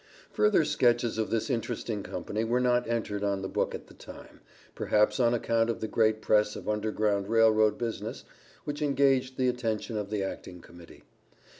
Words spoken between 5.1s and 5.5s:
on